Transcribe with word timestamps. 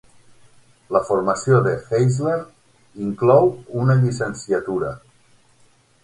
La 0.95 0.99
formació 1.09 1.57
de 1.67 1.73
Geisler 1.89 2.39
inclou 3.09 3.51
una 3.83 3.97
llicenciatura. 3.99 4.89